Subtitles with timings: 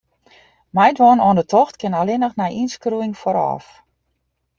[0.77, 3.65] Meidwaan oan 'e tocht kin allinnich nei ynskriuwing foarôf.